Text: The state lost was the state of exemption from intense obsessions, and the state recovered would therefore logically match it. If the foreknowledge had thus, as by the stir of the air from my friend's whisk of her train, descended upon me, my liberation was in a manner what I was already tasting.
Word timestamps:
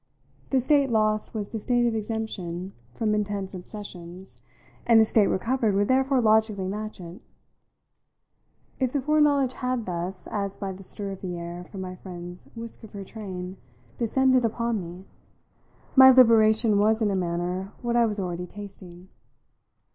The 0.49 0.59
state 0.59 0.89
lost 0.89 1.35
was 1.35 1.49
the 1.49 1.59
state 1.59 1.85
of 1.85 1.93
exemption 1.93 2.73
from 2.95 3.13
intense 3.13 3.53
obsessions, 3.53 4.39
and 4.83 4.99
the 4.99 5.05
state 5.05 5.27
recovered 5.27 5.75
would 5.75 5.89
therefore 5.89 6.21
logically 6.21 6.67
match 6.67 6.99
it. 6.99 7.21
If 8.79 8.93
the 8.93 9.01
foreknowledge 9.03 9.53
had 9.53 9.85
thus, 9.85 10.25
as 10.31 10.57
by 10.57 10.71
the 10.71 10.81
stir 10.81 11.11
of 11.11 11.21
the 11.21 11.37
air 11.37 11.63
from 11.65 11.81
my 11.81 11.93
friend's 11.93 12.49
whisk 12.55 12.83
of 12.83 12.93
her 12.93 13.03
train, 13.03 13.57
descended 13.99 14.43
upon 14.43 14.81
me, 14.81 15.05
my 15.95 16.09
liberation 16.09 16.79
was 16.79 16.99
in 17.03 17.11
a 17.11 17.15
manner 17.15 17.71
what 17.83 17.95
I 17.95 18.07
was 18.07 18.17
already 18.17 18.47
tasting. 18.47 19.09